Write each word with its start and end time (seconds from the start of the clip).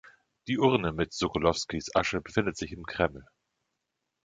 Die 0.47 0.57
Urne 0.57 0.93
mit 0.93 1.13
Sokolowskis 1.13 1.95
Asche 1.95 2.21
befindet 2.21 2.57
sich 2.57 2.71
im 2.71 2.87
Kreml. 2.87 3.23